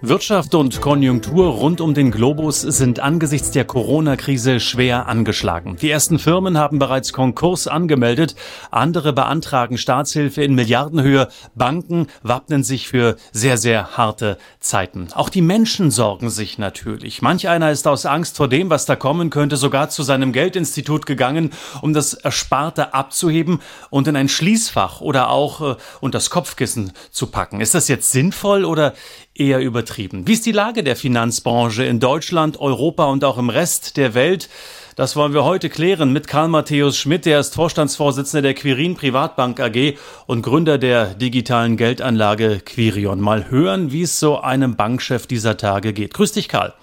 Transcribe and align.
Wirtschaft 0.00 0.54
und 0.54 0.80
Konjunktur 0.80 1.48
rund 1.48 1.80
um 1.80 1.92
den 1.92 2.12
Globus 2.12 2.60
sind 2.60 3.00
angesichts 3.00 3.50
der 3.50 3.64
Corona-Krise 3.64 4.60
schwer 4.60 5.08
angeschlagen. 5.08 5.76
Die 5.76 5.90
ersten 5.90 6.20
Firmen 6.20 6.56
haben 6.56 6.78
bereits 6.78 7.12
Konkurs 7.12 7.66
angemeldet, 7.66 8.36
andere 8.70 9.12
beantragen 9.12 9.76
Staatshilfe 9.76 10.44
in 10.44 10.54
Milliardenhöhe, 10.54 11.26
Banken 11.56 12.06
wappnen 12.22 12.62
sich 12.62 12.86
für 12.86 13.16
sehr, 13.32 13.58
sehr 13.58 13.96
harte 13.96 14.38
Zeiten. 14.60 15.08
Auch 15.14 15.30
die 15.30 15.42
Menschen 15.42 15.90
sorgen 15.90 16.30
sich 16.30 16.58
natürlich. 16.58 17.20
Manch 17.20 17.48
einer 17.48 17.72
ist 17.72 17.88
aus 17.88 18.06
Angst 18.06 18.36
vor 18.36 18.46
dem, 18.46 18.70
was 18.70 18.86
da 18.86 18.94
kommen 18.94 19.30
könnte, 19.30 19.56
sogar 19.56 19.88
zu 19.90 20.04
seinem 20.04 20.32
Geldinstitut 20.32 21.06
gegangen, 21.06 21.50
um 21.82 21.92
das 21.92 22.14
Ersparte 22.14 22.94
abzuheben 22.94 23.60
und 23.90 24.06
in 24.06 24.14
ein 24.14 24.28
Schließfach 24.28 25.00
oder 25.00 25.30
auch 25.30 25.60
äh, 25.60 25.76
unter 26.00 26.18
das 26.18 26.30
Kopfkissen 26.30 26.92
zu 27.10 27.26
packen. 27.26 27.60
Ist 27.60 27.74
das 27.74 27.88
jetzt 27.88 28.12
sinnvoll 28.12 28.64
oder 28.64 28.94
eher 29.38 29.60
übertrieben. 29.60 30.26
Wie 30.26 30.32
ist 30.32 30.46
die 30.46 30.52
Lage 30.52 30.82
der 30.82 30.96
Finanzbranche 30.96 31.84
in 31.84 32.00
Deutschland, 32.00 32.60
Europa 32.60 33.04
und 33.06 33.24
auch 33.24 33.38
im 33.38 33.50
Rest 33.50 33.96
der 33.96 34.14
Welt? 34.14 34.48
Das 34.96 35.14
wollen 35.14 35.32
wir 35.32 35.44
heute 35.44 35.68
klären 35.68 36.12
mit 36.12 36.26
Karl 36.26 36.48
Matthäus 36.48 36.98
Schmidt. 36.98 37.24
Der 37.24 37.38
ist 37.38 37.54
Vorstandsvorsitzender 37.54 38.42
der 38.42 38.54
Quirin 38.54 38.96
Privatbank 38.96 39.60
AG 39.60 39.96
und 40.26 40.42
Gründer 40.42 40.76
der 40.76 41.14
digitalen 41.14 41.76
Geldanlage 41.76 42.58
Quirion. 42.58 43.20
Mal 43.20 43.48
hören, 43.48 43.92
wie 43.92 44.02
es 44.02 44.18
so 44.18 44.40
einem 44.40 44.74
Bankchef 44.74 45.28
dieser 45.28 45.56
Tage 45.56 45.92
geht. 45.92 46.14
Grüß 46.14 46.32
dich, 46.32 46.48
Karl. 46.48 46.74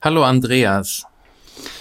Hallo, 0.00 0.24
Andreas. 0.24 1.04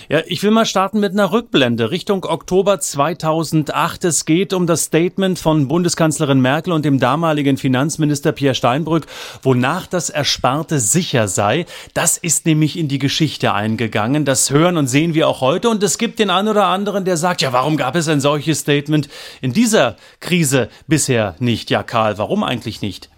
Ja, 0.08 0.22
ich 0.28 0.44
will 0.44 0.52
mal 0.52 0.66
starten 0.66 1.00
mit 1.00 1.14
einer 1.14 1.32
Rückblende 1.32 1.90
Richtung 1.90 2.26
Oktober 2.26 2.80
2008. 2.80 4.06
Es 4.06 4.26
geht 4.26 4.54
um 4.54 4.68
das 4.68 4.84
Statement 4.84 5.40
von 5.40 5.68
Bundeskanzlerin 5.68 6.40
Merkel 6.40 6.74
und 6.74 6.86
dem 6.86 7.00
damaligen 7.00 7.58
Finanzminister 7.58 8.32
Pierre 8.32 8.54
Steinbrück, 8.54 9.08
wonach 9.42 9.88
das 9.88 10.12
Ersparte 10.12 10.80
sicher 10.80 11.28
sei. 11.28 11.66
Das 11.96 12.18
ist 12.18 12.46
nämlich 12.46 12.78
in 12.78 12.88
die 12.88 13.00
Geschichte 13.00 13.54
eingegangen. 13.54 14.26
Das 14.26 14.52
hören 14.52 14.78
und 14.78 14.88
sehen 14.88 15.16
wir 15.16 15.28
auch 15.28 15.42
heute. 15.42 15.70
Und 15.70 15.82
es 15.82 15.98
gibt 15.98 16.20
den 16.20 16.30
einen 16.30 16.50
oder 16.50 16.68
anderen, 16.68 17.04
der 17.04 17.18
sagt, 17.18 17.42
ja, 17.42 17.52
warum 17.52 17.76
gab 17.76 17.96
es 17.96 18.08
ein 18.08 18.22
solches 18.22 18.60
Statement 18.60 19.10
in 19.42 19.54
dieser 19.54 19.96
Krise 20.20 20.70
bisher 20.88 21.36
nicht? 21.40 21.72
Ja, 21.72 21.82
Karl, 21.82 22.18
warum 22.20 22.44
eigentlich 22.44 22.82
nicht? 22.82 23.10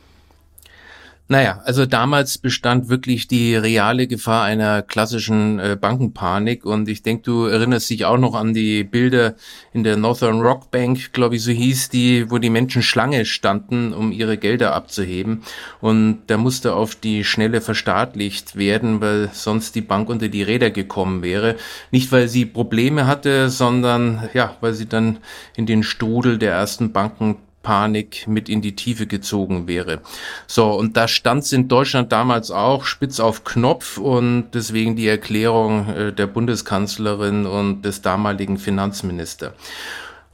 Naja, 1.29 1.59
also 1.65 1.85
damals 1.85 2.37
bestand 2.37 2.87
wirklich 2.87 3.27
die 3.27 3.53
reale 3.53 4.07
Gefahr 4.07 4.43
einer 4.45 4.81
klassischen 4.81 5.59
äh, 5.59 5.77
Bankenpanik 5.79 6.63
und 6.65 6.87
ich 6.87 7.03
denke, 7.03 7.23
du 7.23 7.45
erinnerst 7.45 7.89
dich 7.89 8.05
auch 8.05 8.17
noch 8.17 8.33
an 8.33 8.53
die 8.53 8.85
Bilder 8.85 9.35
in 9.73 9.83
der 9.83 9.97
Northern 9.97 10.39
Rock 10.39 10.71
Bank, 10.71 11.11
glaube 11.11 11.35
ich, 11.35 11.43
so 11.43 11.51
hieß 11.51 11.89
die, 11.89 12.31
wo 12.31 12.37
die 12.37 12.49
Menschen 12.49 12.81
Schlange 12.81 13.25
standen, 13.25 13.91
um 13.91 14.13
ihre 14.13 14.37
Gelder 14.37 14.73
abzuheben 14.73 15.43
und 15.81 16.19
da 16.27 16.37
musste 16.37 16.73
auf 16.73 16.95
die 16.95 17.25
Schnelle 17.25 17.59
verstaatlicht 17.59 18.55
werden, 18.55 19.01
weil 19.01 19.29
sonst 19.33 19.75
die 19.75 19.81
Bank 19.81 20.07
unter 20.07 20.29
die 20.29 20.43
Räder 20.43 20.71
gekommen 20.71 21.23
wäre. 21.23 21.57
Nicht, 21.91 22.09
weil 22.13 22.29
sie 22.29 22.45
Probleme 22.45 23.05
hatte, 23.05 23.49
sondern 23.49 24.29
ja, 24.33 24.55
weil 24.61 24.73
sie 24.73 24.87
dann 24.87 25.17
in 25.57 25.65
den 25.65 25.83
Strudel 25.83 26.37
der 26.37 26.53
ersten 26.53 26.93
Banken 26.93 27.35
Panik 27.67 28.29
mit 28.29 28.47
in 28.47 28.61
die 28.61 28.77
Tiefe 28.77 29.07
gezogen 29.07 29.67
wäre. 29.67 29.99
So, 30.47 30.71
und 30.71 30.95
da 30.95 31.09
stand 31.09 31.43
es 31.43 31.51
in 31.51 31.67
Deutschland 31.67 32.13
damals 32.13 32.49
auch 32.49 32.85
spitz 32.85 33.19
auf 33.19 33.43
Knopf 33.43 33.97
und 33.97 34.51
deswegen 34.53 34.95
die 34.95 35.09
Erklärung 35.09 35.89
äh, 35.89 36.13
der 36.13 36.27
Bundeskanzlerin 36.27 37.45
und 37.45 37.81
des 37.81 38.01
damaligen 38.01 38.57
Finanzministers. 38.57 39.51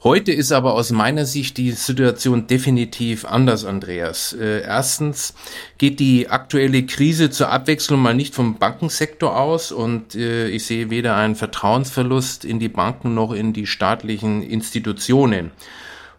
Heute 0.04 0.30
ist 0.30 0.52
aber 0.52 0.74
aus 0.74 0.92
meiner 0.92 1.26
Sicht 1.26 1.56
die 1.56 1.72
Situation 1.72 2.46
definitiv 2.46 3.24
anders, 3.24 3.64
Andreas. 3.64 4.32
Äh, 4.32 4.60
erstens 4.60 5.34
geht 5.78 5.98
die 5.98 6.28
aktuelle 6.28 6.86
Krise 6.86 7.30
zur 7.30 7.50
Abwechslung 7.50 8.00
mal 8.00 8.14
nicht 8.14 8.36
vom 8.36 8.58
Bankensektor 8.58 9.36
aus 9.36 9.72
und 9.72 10.14
äh, 10.14 10.46
ich 10.50 10.66
sehe 10.66 10.88
weder 10.88 11.16
einen 11.16 11.34
Vertrauensverlust 11.34 12.44
in 12.44 12.60
die 12.60 12.68
Banken 12.68 13.14
noch 13.14 13.32
in 13.32 13.52
die 13.52 13.66
staatlichen 13.66 14.44
Institutionen. 14.44 15.50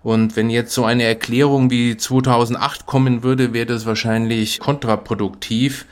Und 0.05 0.35
wenn 0.35 0.51
jetzt 0.51 0.71
so 0.71 0.85
eine 0.85 1.01
Erklärung 1.01 1.71
wie 1.71 1.97
2008 1.97 2.85
kommen 2.85 3.23
würde, 3.23 3.53
wäre 3.53 3.65
das 3.65 3.87
wahrscheinlich 3.87 4.59
kontraproduktiv, 4.59 5.87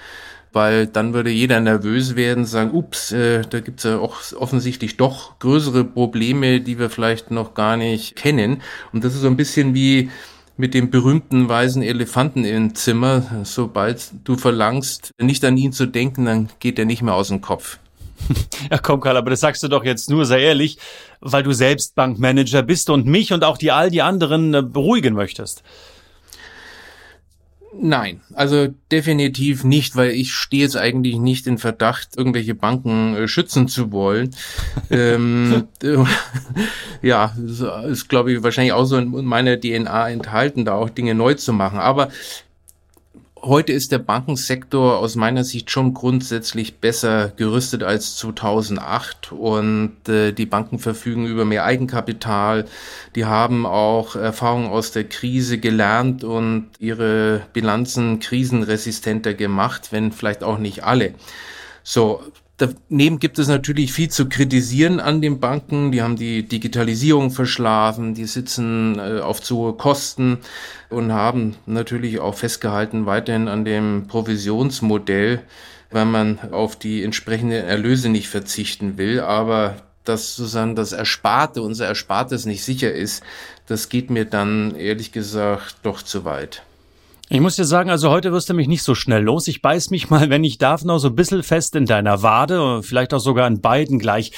weil 0.52 0.86
dann 0.86 1.16
würde 1.16 1.32
jeder 1.32 1.60
nervös 1.60 2.16
werden, 2.16 2.46
sagen, 2.46 2.70
ups, 2.74 3.12
äh, 3.12 3.42
da 3.42 3.60
gibt's 3.60 3.86
ja 3.86 3.98
auch 3.98 4.18
offensichtlich 4.34 4.98
doch 4.98 5.40
größere 5.40 5.84
Probleme, 5.84 6.62
die 6.62 6.78
wir 6.78 6.92
vielleicht 6.92 7.32
noch 7.32 7.56
gar 7.56 7.76
nicht 7.76 8.16
kennen. 8.16 8.62
Und 8.92 9.04
das 9.04 9.16
ist 9.16 9.22
so 9.22 9.28
ein 9.28 9.36
bisschen 9.36 9.74
wie 9.74 10.12
mit 10.58 10.76
dem 10.76 10.92
berühmten 10.92 11.50
weißen 11.50 11.82
Elefanten 11.82 12.46
im 12.46 12.76
Zimmer. 12.76 13.42
Sobald 13.42 14.12
du 14.26 14.38
verlangst, 14.38 15.10
nicht 15.20 15.44
an 15.44 15.58
ihn 15.58 15.72
zu 15.72 15.88
denken, 15.88 16.26
dann 16.26 16.50
geht 16.60 16.78
er 16.78 16.86
nicht 16.86 17.02
mehr 17.02 17.16
aus 17.16 17.30
dem 17.30 17.42
Kopf. 17.42 17.80
Ja, 18.72 18.78
komm, 18.78 19.02
Karl, 19.02 19.18
aber 19.18 19.30
das 19.30 19.42
sagst 19.42 19.62
du 19.64 19.68
doch 19.68 19.84
jetzt 19.84 20.10
nur 20.10 20.26
sehr 20.26 20.40
ehrlich, 20.40 20.78
weil 21.20 21.44
du 21.44 21.52
selbst 21.52 21.96
Bankmanager 21.96 22.64
bist 22.64 22.90
und 22.90 23.06
mich 23.06 23.34
und 23.34 23.44
auch 23.44 23.58
die 23.58 23.72
all 23.72 23.90
die 23.92 24.02
anderen 24.02 24.54
äh, 24.54 24.62
beruhigen 24.62 25.14
möchtest. 25.14 25.64
Nein, 27.76 28.22
also 28.36 28.68
definitiv 28.92 29.64
nicht, 29.64 29.96
weil 29.96 30.12
ich 30.12 30.34
stehe 30.34 30.62
jetzt 30.62 30.78
eigentlich 30.78 31.18
nicht 31.18 31.48
in 31.48 31.58
Verdacht, 31.58 32.10
irgendwelche 32.16 32.54
Banken 32.54 33.16
äh, 33.16 33.28
schützen 33.28 33.68
zu 33.68 33.92
wollen. 33.92 34.36
ähm, 34.92 35.68
äh, 35.82 35.98
ja, 37.08 37.36
ist, 37.44 37.62
ist 37.62 38.10
glaube 38.10 38.32
ich 38.32 38.44
wahrscheinlich 38.44 38.74
auch 38.74 38.86
so 38.86 38.98
in 38.98 39.26
meiner 39.26 39.60
DNA 39.60 40.10
enthalten, 40.10 40.66
da 40.66 40.76
auch 40.76 40.90
Dinge 40.90 41.16
neu 41.16 41.34
zu 41.34 41.52
machen. 41.52 41.80
Aber 41.80 42.10
Heute 43.46 43.74
ist 43.74 43.92
der 43.92 44.00
Bankensektor 44.00 45.00
aus 45.00 45.18
meiner 45.18 45.44
Sicht 45.44 45.70
schon 45.70 45.94
grundsätzlich 45.94 46.78
besser 46.78 47.34
gerüstet 47.36 47.84
als 47.84 48.16
2008 48.16 49.34
und 49.34 50.08
äh, 50.08 50.32
die 50.32 50.46
Banken 50.46 50.80
verfügen 50.80 51.26
über 51.26 51.44
mehr 51.44 51.66
Eigenkapital. 51.66 52.64
Die 53.16 53.26
haben 53.26 53.66
auch 53.66 54.16
Erfahrungen 54.16 54.70
aus 54.70 54.92
der 54.94 55.04
Krise 55.04 55.58
gelernt 55.58 56.24
und 56.24 56.70
ihre 56.80 57.42
Bilanzen 57.52 58.22
krisenresistenter 58.22 59.34
gemacht, 59.34 59.90
wenn 59.92 60.14
vielleicht 60.14 60.46
auch 60.46 60.58
nicht 60.58 60.86
alle. 60.86 61.14
So, 61.84 62.24
Daneben 62.58 63.18
gibt 63.18 63.40
es 63.40 63.48
natürlich 63.48 63.92
viel 63.94 64.10
zu 64.10 64.30
kritisieren 64.30 65.00
an 65.00 65.22
den 65.22 65.40
Banken. 65.40 65.92
Die 65.92 66.04
haben 66.04 66.16
die 66.16 66.44
Digitalisierung 66.44 67.32
verschlafen, 67.32 68.14
die 68.14 68.26
sitzen 68.26 69.00
äh, 69.00 69.22
auf 69.22 69.42
zu 69.42 69.58
hohe 69.58 69.74
Kosten 69.74 70.38
und 70.90 71.12
haben 71.12 71.56
natürlich 71.66 72.20
auch 72.20 72.36
festgehalten 72.36 73.08
weiterhin 73.08 73.48
an 73.48 73.66
dem 73.66 74.06
Provisionsmodell, 74.08 75.42
weil 75.90 76.06
man 76.06 76.40
auf 76.52 76.76
die 76.76 77.04
entsprechenden 77.04 77.64
Erlöse 77.66 78.10
nicht 78.10 78.30
verzichten 78.30 79.00
will. 79.00 79.20
Aber 79.20 79.76
dass 80.04 80.36
sozusagen 80.36 80.76
das 80.76 80.92
Ersparte, 80.92 81.64
unser 81.64 81.88
Erspartes 81.88 82.46
nicht 82.46 82.64
sicher 82.64 82.92
ist, 82.92 83.24
das 83.66 83.90
geht 83.90 84.12
mir 84.12 84.26
dann 84.26 84.76
ehrlich 84.76 85.12
gesagt 85.12 85.78
doch 85.82 86.04
zu 86.04 86.24
weit. 86.24 86.62
Ich 87.30 87.40
muss 87.40 87.56
dir 87.56 87.64
sagen, 87.64 87.90
also 87.90 88.10
heute 88.10 88.34
wirst 88.34 88.50
du 88.50 88.54
mich 88.54 88.68
nicht 88.68 88.84
so 88.84 88.96
schnell 88.96 89.24
los. 89.24 89.48
Ich 89.48 89.62
beiß 89.62 89.92
mich 89.92 90.10
mal, 90.10 90.30
wenn 90.30 90.44
ich 90.44 90.58
darf, 90.58 90.84
noch 90.84 91.00
so 91.00 91.08
ein 91.08 91.16
bisschen 91.16 91.42
fest 91.42 91.74
in 91.74 91.86
deiner 91.86 92.22
Wade, 92.22 92.84
vielleicht 92.84 93.14
auch 93.14 93.20
sogar 93.20 93.48
in 93.48 93.62
beiden 93.62 93.98
gleich. 93.98 94.34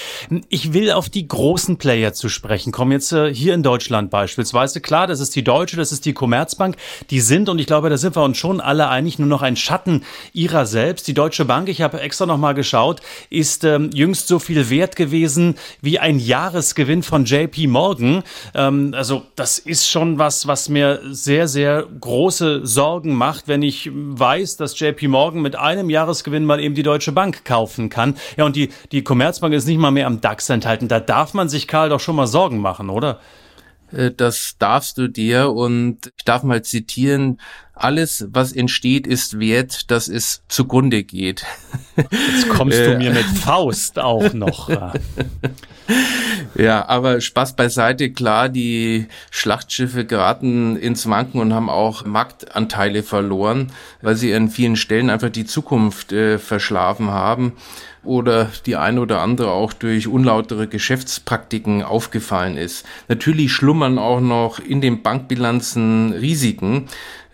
Ich 0.49 0.71
will 0.71 0.91
auf 0.91 1.09
die 1.09 1.27
großen 1.27 1.77
Player 1.77 2.13
zu 2.13 2.29
sprechen 2.29 2.71
kommen. 2.71 2.91
Jetzt 2.91 3.11
äh, 3.11 3.33
hier 3.33 3.55
in 3.55 3.63
Deutschland 3.63 4.11
beispielsweise. 4.11 4.81
Klar, 4.81 5.07
das 5.07 5.19
ist 5.19 5.35
die 5.35 5.43
Deutsche, 5.43 5.77
das 5.77 5.91
ist 5.91 6.05
die 6.05 6.13
Commerzbank. 6.13 6.77
Die 7.09 7.21
sind, 7.21 7.49
und 7.49 7.57
ich 7.57 7.65
glaube, 7.65 7.89
da 7.89 7.97
sind 7.97 8.15
wir 8.15 8.23
uns 8.23 8.37
schon 8.37 8.61
alle 8.61 8.87
einig, 8.87 9.17
nur 9.17 9.27
noch 9.27 9.41
ein 9.41 9.55
Schatten 9.55 10.03
ihrer 10.31 10.67
selbst. 10.67 11.07
Die 11.07 11.15
Deutsche 11.15 11.43
Bank, 11.43 11.69
ich 11.69 11.81
habe 11.81 11.99
extra 12.01 12.27
noch 12.27 12.37
mal 12.37 12.53
geschaut, 12.53 13.01
ist 13.31 13.63
ähm, 13.63 13.89
jüngst 13.95 14.27
so 14.27 14.37
viel 14.37 14.69
wert 14.69 14.95
gewesen 14.95 15.55
wie 15.81 15.97
ein 15.97 16.19
Jahresgewinn 16.19 17.01
von 17.01 17.25
JP 17.25 17.65
Morgan. 17.65 18.21
Ähm, 18.53 18.93
also 18.95 19.23
das 19.35 19.57
ist 19.57 19.89
schon 19.89 20.19
was, 20.19 20.45
was 20.45 20.69
mir 20.69 21.01
sehr, 21.09 21.47
sehr 21.47 21.83
große 21.99 22.61
Sorgen 22.75 23.15
macht, 23.15 23.47
wenn 23.47 23.61
ich 23.61 23.89
weiß, 23.93 24.57
dass 24.57 24.77
JP 24.77 25.07
Morgan 25.07 25.41
mit 25.41 25.55
einem 25.55 25.89
Jahresgewinn 25.89 26.43
mal 26.43 26.59
eben 26.59 26.75
die 26.75 26.83
Deutsche 26.83 27.13
Bank 27.13 27.45
kaufen 27.45 27.89
kann. 27.89 28.17
Ja, 28.35 28.45
und 28.45 28.57
die, 28.57 28.69
die 28.91 29.01
Commerzbank 29.01 29.53
ist 29.53 29.65
nicht 29.65 29.79
mal 29.79 29.91
mehr 29.91 30.07
am 30.07 30.19
DAX 30.19 30.49
enthalten. 30.49 30.89
Da 30.89 30.99
darf 30.99 31.33
man 31.33 31.47
sich, 31.47 31.67
Karl, 31.67 31.87
doch 31.87 32.01
schon 32.01 32.17
mal 32.17 32.27
Sorgen 32.27 32.59
machen, 32.59 32.89
oder? 32.89 33.19
Äh, 33.91 34.11
das 34.11 34.55
darfst 34.59 34.97
du 34.97 35.07
dir 35.07 35.51
und 35.51 36.11
ich 36.17 36.25
darf 36.25 36.43
mal 36.43 36.63
zitieren 36.63 37.39
alles, 37.75 38.27
was 38.31 38.53
entsteht, 38.53 39.05
ist 39.05 39.37
wert, 39.39 39.91
dass 39.91 40.07
es 40.07 40.43
zugrunde 40.47 41.03
geht. 41.03 41.45
Jetzt 41.97 42.49
kommst 42.49 42.77
du 42.77 42.93
äh. 42.93 42.97
mir 42.97 43.11
mit 43.11 43.25
Faust 43.25 43.99
auch 43.99 44.33
noch. 44.33 44.69
ja, 46.55 46.87
aber 46.87 47.19
Spaß 47.19 47.57
beiseite, 47.57 48.11
klar, 48.11 48.47
die 48.47 49.07
Schlachtschiffe 49.29 50.05
geraten 50.05 50.77
ins 50.77 51.09
Wanken 51.09 51.41
und 51.41 51.53
haben 51.53 51.69
auch 51.69 52.05
Marktanteile 52.05 53.03
verloren, 53.03 53.71
weil 54.01 54.15
sie 54.15 54.33
an 54.33 54.49
vielen 54.49 54.77
Stellen 54.77 55.09
einfach 55.09 55.29
die 55.29 55.45
Zukunft 55.45 56.13
äh, 56.13 56.39
verschlafen 56.39 57.11
haben 57.11 57.53
oder 58.05 58.49
die 58.65 58.75
eine 58.75 59.01
oder 59.01 59.21
andere 59.21 59.51
auch 59.51 59.73
durch 59.73 60.07
unlautere 60.07 60.67
Geschäftspraktiken 60.67 61.83
aufgefallen 61.83 62.57
ist. 62.57 62.85
Natürlich 63.07 63.51
schlummern 63.51 63.97
auch 63.97 64.21
noch 64.21 64.59
in 64.59 64.81
den 64.81 65.01
Bankbilanzen 65.01 66.13
Risiken 66.13 66.87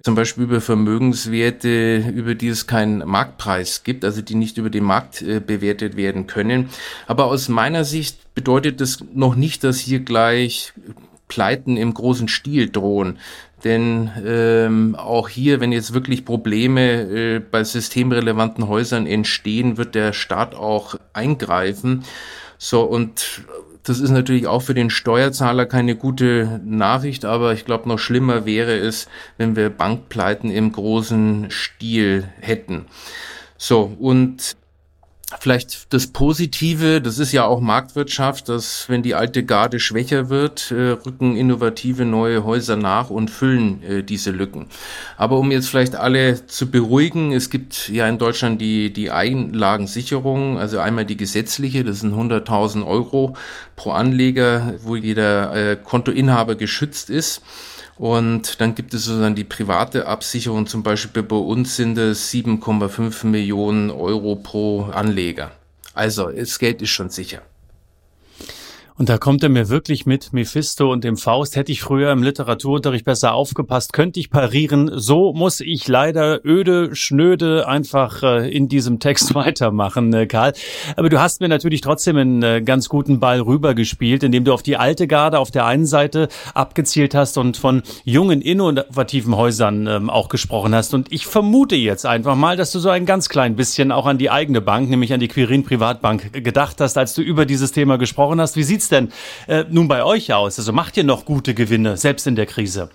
zum 0.03 0.15
Beispiel 0.15 0.45
über 0.45 0.62
Vermögenswerte, 0.62 1.97
über 2.15 2.33
die 2.33 2.47
es 2.47 2.65
keinen 2.65 3.07
Marktpreis 3.07 3.83
gibt, 3.83 4.03
also 4.03 4.21
die 4.21 4.35
nicht 4.35 4.57
über 4.57 4.69
den 4.69 4.83
Markt 4.83 5.21
äh, 5.21 5.39
bewertet 5.39 5.95
werden 5.95 6.27
können. 6.27 6.69
Aber 7.07 7.25
aus 7.25 7.50
meiner 7.50 7.83
Sicht 7.83 8.33
bedeutet 8.33 8.81
das 8.81 9.03
noch 9.13 9.35
nicht, 9.35 9.63
dass 9.63 9.77
hier 9.77 10.00
gleich 10.00 10.73
Pleiten 11.31 11.78
im 11.78 11.94
großen 11.94 12.28
Stil 12.28 12.69
drohen. 12.69 13.18
Denn 13.63 14.12
ähm, 14.25 14.95
auch 14.98 15.30
hier, 15.30 15.62
wenn 15.62 15.72
jetzt 15.72 15.94
wirklich 15.94 16.25
Probleme 16.25 17.04
äh, 17.04 17.39
bei 17.39 17.63
systemrelevanten 17.63 18.68
Häusern 18.68 19.07
entstehen, 19.07 19.78
wird 19.78 19.95
der 19.95 20.12
Staat 20.12 20.56
auch 20.56 20.95
eingreifen. 21.13 22.04
So, 22.57 22.81
und 22.81 23.44
das 23.83 24.01
ist 24.01 24.10
natürlich 24.10 24.45
auch 24.45 24.62
für 24.62 24.74
den 24.74 24.89
Steuerzahler 24.89 25.66
keine 25.68 25.95
gute 25.95 26.60
Nachricht, 26.66 27.24
aber 27.24 27.54
ich 27.54 27.63
glaube, 27.63 27.88
noch 27.88 27.98
schlimmer 27.98 28.45
wäre 28.45 28.78
es, 28.78 29.07
wenn 29.38 29.56
wir 29.56 29.69
Bankpleiten 29.69 30.51
im 30.51 30.74
großen 30.74 31.50
Stil 31.50 32.25
hätten. 32.42 32.88
So, 33.57 33.95
und 34.00 34.57
Vielleicht 35.39 35.94
das 35.94 36.07
Positive, 36.07 37.01
das 37.01 37.18
ist 37.19 37.31
ja 37.31 37.45
auch 37.45 37.62
Marktwirtschaft, 37.62 38.50
dass 38.50 38.89
wenn 38.89 39.01
die 39.01 39.16
alte 39.16 39.44
Garde 39.44 39.80
schwächer 39.80 40.30
wird, 40.30 40.72
äh, 40.72 40.92
rücken 40.92 41.36
innovative 41.36 42.06
neue 42.06 42.44
Häuser 42.44 42.75
nach 42.75 43.10
und 43.10 43.31
füllen 43.31 43.81
äh, 43.83 44.04
diese 44.04 44.31
Lücken. 44.31 44.68
Aber 45.18 45.38
um 45.38 45.51
jetzt 45.51 45.69
vielleicht 45.69 45.95
alle 45.95 46.45
zu 46.48 46.69
beruhigen, 46.69 47.31
es 47.31 47.50
gibt 47.50 47.89
ja 47.89 48.07
in 48.07 48.18
Deutschland 48.18 48.60
die, 48.60 48.92
die 48.92 49.12
Einlagensicherung, 49.12 50.57
also 50.57 50.80
einmal 50.80 51.06
die 51.06 51.18
gesetzliche, 51.18 51.83
das 51.83 52.01
sind 52.01 52.13
100.000 52.13 52.86
Euro 52.86 53.36
pro 53.75 53.92
Anleger, 53.92 54.75
wo 54.83 54.95
jeder 54.95 55.56
äh, 55.56 55.78
Kontoinhaber 55.78 56.56
geschützt 56.56 57.10
ist. 57.10 57.42
Und 58.01 58.59
dann 58.59 58.74
gibt 58.74 58.95
es 58.95 59.06
sozusagen 59.06 59.36
die 59.36 59.44
private 59.44 60.07
Absicherung. 60.07 60.65
Zum 60.65 60.81
Beispiel 60.81 61.21
bei 61.21 61.36
uns 61.36 61.75
sind 61.75 62.00
es 62.00 62.31
7,5 62.33 63.27
Millionen 63.27 63.92
Euro 63.92 64.38
pro 64.38 64.86
Anleger. 64.86 65.51
Also 65.94 66.31
das 66.31 66.57
Geld 66.57 66.81
ist 66.81 66.89
schon 66.89 67.12
sicher. 67.12 67.44
Und 69.01 69.09
da 69.09 69.18
kommt 69.18 69.42
er 69.42 69.50
mir 69.50 69.68
wirklich 69.69 70.06
mit 70.06 70.31
Mephisto 70.31 70.92
und 70.92 71.03
dem 71.03 71.18
Faust. 71.18 71.56
Hätte 71.56 71.71
ich 71.71 71.81
früher 71.81 72.12
im 72.12 72.21
Literaturunterricht 72.21 73.03
besser 73.03 73.33
aufgepasst, 73.33 73.94
könnte 73.94 74.19
ich 74.19 74.30
parieren. 74.30 74.92
So 74.94 75.33
muss 75.33 75.59
ich 75.59 75.88
leider 75.88 76.45
öde, 76.45 76.95
schnöde 76.95 77.68
einfach 77.68 78.21
äh, 78.21 78.56
in 78.56 78.68
diesem 78.68 79.00
Text 79.00 79.33
weitermachen, 79.33 80.13
äh, 80.13 80.27
Karl. 80.27 80.53
Aber 80.98 81.09
du 81.09 81.19
hast 81.19 81.42
mir 81.42 81.48
natürlich 81.48 81.81
trotzdem 81.81 82.15
einen 82.15 82.44
äh, 82.44 82.62
ganz 82.62 82.89
guten 82.89 83.19
Ball 83.19 83.42
rübergespielt, 83.42 84.21
indem 84.21 84.44
du 84.44 84.53
auf 84.53 84.62
die 84.62 84.77
alte 84.77 85.07
Garde 85.07 85.39
auf 85.39 85.50
der 85.50 85.65
einen 85.65 85.88
Seite 85.88 86.27
abgezielt 86.54 87.15
hast 87.15 87.39
und 87.39 87.57
von 87.57 87.81
jungen, 88.04 88.39
innovativen 88.39 89.36
Häusern 89.36 89.88
ähm, 89.88 90.12
auch 90.12 90.30
gesprochen 90.30 90.75
hast. 90.75 90.94
Und 90.94 91.12
ich 91.12 91.25
vermute 91.25 91.75
jetzt 91.75 92.06
einfach 92.06 92.36
mal, 92.36 92.56
dass 92.56 92.71
du 92.71 92.77
so 92.77 92.89
ein 92.89 93.07
ganz 93.07 93.30
klein 93.30 93.56
bisschen 93.56 93.92
auch 93.92 94.06
an 94.06 94.19
die 94.19 94.30
eigene 94.30 94.62
Bank, 94.62 94.92
nämlich 94.92 95.12
an 95.12 95.19
die 95.19 95.27
Quirin 95.27 95.63
Privatbank 95.63 96.33
gedacht 96.33 96.80
hast, 96.81 97.00
als 97.00 97.15
du 97.15 97.24
über 97.24 97.47
dieses 97.47 97.71
Thema 97.71 97.97
gesprochen 97.97 98.39
hast. 98.39 98.56
Wie 98.56 98.62
sieht's 98.62 98.91
denn 98.92 99.12
äh, 99.48 99.66
nun 99.70 99.88
bei 99.88 100.04
euch 100.04 100.34
aus? 100.34 100.60
Also 100.60 100.74
macht 100.74 100.98
ihr 100.98 101.04
noch 101.04 101.26
gute 101.26 101.54
Gewinne, 101.54 101.98
selbst 101.98 102.28
in 102.28 102.36
der 102.36 102.46
Krise? 102.46 102.90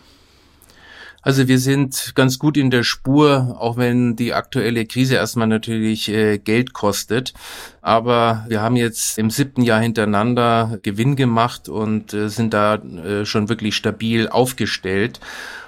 Also 1.26 1.48
wir 1.48 1.58
sind 1.58 2.12
ganz 2.14 2.38
gut 2.38 2.56
in 2.56 2.70
der 2.70 2.84
Spur, 2.84 3.56
auch 3.58 3.76
wenn 3.76 4.14
die 4.14 4.32
aktuelle 4.32 4.86
Krise 4.86 5.16
erstmal 5.16 5.48
natürlich 5.48 6.08
äh, 6.08 6.38
Geld 6.38 6.72
kostet. 6.72 7.34
Aber 7.82 8.44
wir 8.48 8.60
haben 8.60 8.76
jetzt 8.76 9.18
im 9.18 9.30
siebten 9.30 9.62
Jahr 9.62 9.80
hintereinander 9.80 10.78
Gewinn 10.82 11.16
gemacht 11.16 11.68
und 11.68 12.14
äh, 12.14 12.28
sind 12.28 12.54
da 12.54 12.76
äh, 12.76 13.24
schon 13.24 13.48
wirklich 13.48 13.74
stabil 13.74 14.28
aufgestellt 14.28 15.18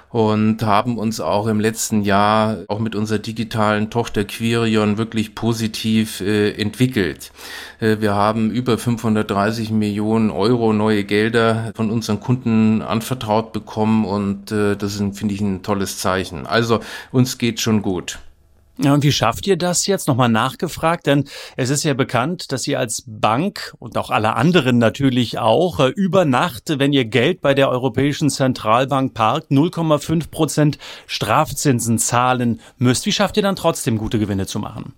und 0.09 0.63
haben 0.63 0.97
uns 0.97 1.19
auch 1.19 1.47
im 1.47 1.59
letzten 1.59 2.01
Jahr 2.01 2.57
auch 2.67 2.79
mit 2.79 2.95
unserer 2.95 3.19
digitalen 3.19 3.89
Tochter 3.89 4.23
Quirion 4.23 4.97
wirklich 4.97 5.35
positiv 5.35 6.21
äh, 6.21 6.51
entwickelt. 6.51 7.31
Äh, 7.79 7.97
wir 7.99 8.15
haben 8.15 8.49
über 8.49 8.77
530 8.77 9.71
Millionen 9.71 10.31
Euro 10.31 10.73
neue 10.73 11.03
Gelder 11.03 11.71
von 11.75 11.91
unseren 11.91 12.19
Kunden 12.19 12.81
anvertraut 12.81 13.53
bekommen 13.53 14.05
und 14.05 14.51
äh, 14.51 14.75
das 14.75 14.95
ist, 14.95 15.17
finde 15.17 15.35
ich, 15.35 15.41
ein 15.41 15.61
tolles 15.61 15.99
Zeichen. 15.99 16.47
Also 16.47 16.79
uns 17.11 17.37
geht 17.37 17.59
schon 17.59 17.81
gut. 17.81 18.19
Ja, 18.81 18.93
und 18.93 19.03
wie 19.03 19.11
schafft 19.11 19.45
ihr 19.45 19.57
das 19.57 19.87
jetzt? 19.87 20.07
Nochmal 20.07 20.29
nachgefragt, 20.29 21.05
denn 21.05 21.25
es 21.57 21.69
ist 21.69 21.83
ja 21.83 21.93
bekannt, 21.93 22.53
dass 22.53 22.65
ihr 22.65 22.79
als 22.79 23.03
Bank 23.05 23.73
und 23.77 23.97
auch 23.97 24.09
alle 24.09 24.37
anderen 24.37 24.77
natürlich 24.77 25.37
auch 25.37 25.81
äh, 25.81 25.89
über 25.89 26.23
Nacht, 26.23 26.79
wenn 26.79 26.93
ihr 26.93 27.03
Geld 27.03 27.41
bei 27.41 27.53
der 27.53 27.69
Europäischen 27.69 28.29
Zentralbank 28.29 29.13
parkt, 29.13 29.51
0,5 29.51 30.29
Prozent 30.29 30.77
Strafzinsen 31.07 31.99
zahlen 31.99 32.61
müsst. 32.77 33.05
Wie 33.05 33.11
schafft 33.11 33.35
ihr 33.35 33.43
dann 33.43 33.57
trotzdem 33.57 33.97
gute 33.97 34.17
Gewinne 34.17 34.47
zu 34.47 34.59
machen? 34.59 34.93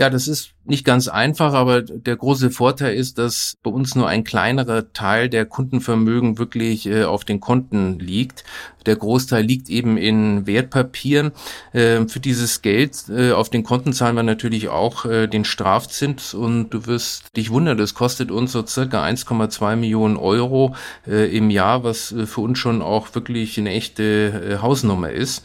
Ja, 0.00 0.08
das 0.08 0.28
ist 0.28 0.52
nicht 0.64 0.86
ganz 0.86 1.08
einfach, 1.08 1.52
aber 1.52 1.82
der 1.82 2.16
große 2.16 2.50
Vorteil 2.50 2.94
ist, 2.94 3.18
dass 3.18 3.58
bei 3.62 3.70
uns 3.70 3.94
nur 3.94 4.08
ein 4.08 4.24
kleinerer 4.24 4.94
Teil 4.94 5.28
der 5.28 5.44
Kundenvermögen 5.44 6.38
wirklich 6.38 6.86
äh, 6.86 7.04
auf 7.04 7.26
den 7.26 7.38
Konten 7.38 7.98
liegt. 7.98 8.42
Der 8.86 8.96
Großteil 8.96 9.44
liegt 9.44 9.68
eben 9.68 9.98
in 9.98 10.46
Wertpapieren. 10.46 11.32
Äh, 11.74 12.06
für 12.08 12.18
dieses 12.18 12.62
Geld 12.62 13.10
äh, 13.10 13.32
auf 13.32 13.50
den 13.50 13.62
Konten 13.62 13.92
zahlen 13.92 14.16
wir 14.16 14.22
natürlich 14.22 14.70
auch 14.70 15.04
äh, 15.04 15.26
den 15.26 15.44
Strafzins 15.44 16.32
und 16.32 16.70
du 16.70 16.86
wirst 16.86 17.36
dich 17.36 17.50
wundern, 17.50 17.76
das 17.76 17.92
kostet 17.92 18.30
uns 18.30 18.52
so 18.52 18.64
circa 18.66 19.04
1,2 19.04 19.76
Millionen 19.76 20.16
Euro 20.16 20.74
äh, 21.06 21.36
im 21.36 21.50
Jahr, 21.50 21.84
was 21.84 22.10
äh, 22.12 22.24
für 22.24 22.40
uns 22.40 22.58
schon 22.58 22.80
auch 22.80 23.14
wirklich 23.14 23.58
eine 23.58 23.72
echte 23.72 24.60
Hausnummer 24.62 25.10
ist. 25.10 25.44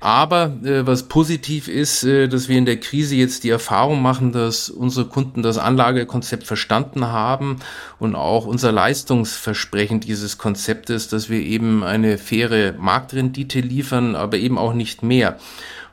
Aber 0.00 0.56
äh, 0.62 0.86
was 0.86 1.04
positiv 1.04 1.68
ist, 1.68 2.04
äh, 2.04 2.28
dass 2.28 2.48
wir 2.48 2.58
in 2.58 2.66
der 2.66 2.78
Krise 2.78 3.16
jetzt 3.16 3.44
die 3.44 3.50
Erfahrung 3.50 4.02
machen, 4.02 4.32
dass 4.32 4.68
unsere 4.68 5.06
Kunden 5.06 5.42
das 5.42 5.58
Anlagekonzept 5.58 6.44
verstanden 6.44 7.06
haben 7.06 7.56
und 7.98 8.14
auch 8.14 8.46
unser 8.46 8.72
Leistungsversprechen 8.72 10.00
dieses 10.00 10.38
Konzeptes, 10.38 11.08
dass 11.08 11.28
wir 11.28 11.40
eben 11.40 11.82
eine 11.82 12.18
faire 12.18 12.74
Marktrendite 12.78 13.60
liefern, 13.60 14.14
aber 14.14 14.36
eben 14.36 14.58
auch 14.58 14.74
nicht 14.74 15.02
mehr. 15.02 15.38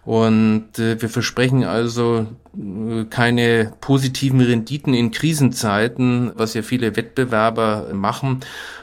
Und 0.05 0.79
äh, 0.79 1.01
wir 1.01 1.07
versprechen 1.07 1.63
also 1.63 2.27
äh, 2.57 3.05
keine 3.05 3.71
positiven 3.79 4.41
Renditen 4.41 4.93
in 4.93 5.11
Krisenzeiten, 5.11 6.33
was 6.35 6.55
ja 6.55 6.61
viele 6.61 6.97
Wettbewerber 6.97 7.93
machen. 7.93 8.41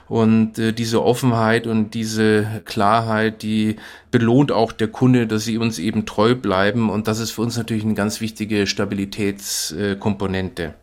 Und 0.08 0.58
äh, 0.58 0.72
diese 0.72 1.04
Offenheit 1.04 1.66
und 1.66 1.92
diese 1.92 2.62
Klarheit, 2.64 3.42
die 3.42 3.76
belohnt 4.10 4.50
auch 4.50 4.72
der 4.72 4.88
Kunde, 4.88 5.26
dass 5.26 5.44
sie 5.44 5.58
uns 5.58 5.78
eben 5.78 6.06
treu 6.06 6.34
bleiben. 6.34 6.88
Und 6.88 7.06
das 7.06 7.20
ist 7.20 7.32
für 7.32 7.42
uns 7.42 7.58
natürlich 7.58 7.84
eine 7.84 7.94
ganz 7.94 8.22
wichtige 8.22 8.66
Stabilitätskomponente. 8.66 10.74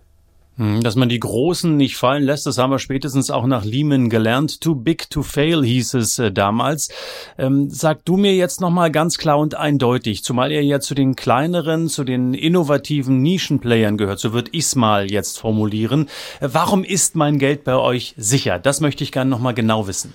Hm, 0.57 0.81
dass 0.81 0.95
man 0.95 1.07
die 1.07 1.19
Großen 1.19 1.77
nicht 1.77 1.97
fallen 1.97 2.23
lässt, 2.23 2.47
das 2.47 2.57
haben 2.57 2.71
wir 2.71 2.79
spätestens 2.79 3.29
auch 3.29 3.45
nach 3.45 3.63
Lehman 3.63 4.09
gelernt. 4.09 4.59
Too 4.59 4.73
big 4.73 5.07
to 5.11 5.21
fail 5.21 5.63
hieß 5.63 5.93
es 5.93 6.17
äh, 6.17 6.31
damals. 6.31 6.89
Ähm, 7.37 7.69
sag 7.69 8.03
du 8.05 8.17
mir 8.17 8.35
jetzt 8.35 8.59
nochmal 8.59 8.91
ganz 8.91 9.19
klar 9.19 9.37
und 9.37 9.53
eindeutig, 9.53 10.23
zumal 10.23 10.51
ihr 10.51 10.63
ja 10.63 10.79
zu 10.79 10.95
den 10.95 11.15
kleineren, 11.15 11.89
zu 11.89 12.03
den 12.03 12.33
innovativen 12.33 13.21
Nischenplayern 13.21 13.97
gehört, 13.97 14.19
so 14.19 14.33
würde 14.33 14.49
ich's 14.51 14.75
mal 14.75 15.11
jetzt 15.11 15.39
formulieren. 15.39 16.09
Äh, 16.39 16.49
warum 16.51 16.83
ist 16.83 17.15
mein 17.15 17.37
Geld 17.37 17.63
bei 17.63 17.75
euch 17.75 18.15
sicher? 18.17 18.57
Das 18.57 18.81
möchte 18.81 19.03
ich 19.03 19.11
gerne 19.11 19.29
nochmal 19.29 19.53
genau 19.53 19.87
wissen. 19.87 20.13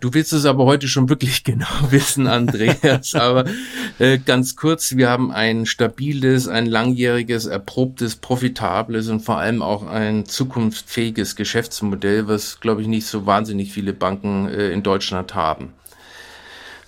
Du 0.00 0.12
willst 0.12 0.34
es 0.34 0.44
aber 0.44 0.66
heute 0.66 0.88
schon 0.88 1.08
wirklich 1.08 1.42
genau 1.44 1.66
wissen, 1.88 2.26
Andreas. 2.26 3.14
aber 3.14 3.44
äh, 3.98 4.18
ganz 4.18 4.54
kurz, 4.56 4.96
wir 4.96 5.08
haben 5.08 5.32
ein 5.32 5.64
stabiles, 5.64 6.48
ein 6.48 6.66
langjähriges, 6.66 7.46
erprobtes, 7.46 8.16
profitables 8.16 9.08
und 9.08 9.20
vor 9.20 9.38
allem 9.38 9.62
auch 9.62 9.86
ein 9.86 10.26
zukunftsfähiges 10.26 11.34
Geschäftsmodell, 11.34 12.28
was, 12.28 12.60
glaube 12.60 12.82
ich, 12.82 12.88
nicht 12.88 13.06
so 13.06 13.24
wahnsinnig 13.24 13.72
viele 13.72 13.94
Banken 13.94 14.48
äh, 14.48 14.70
in 14.70 14.82
Deutschland 14.82 15.34
haben. 15.34 15.72